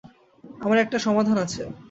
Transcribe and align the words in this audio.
আমার 0.61 0.77
একটা 0.77 0.97
সমাধান 0.99 1.37
আছে। 1.37 1.61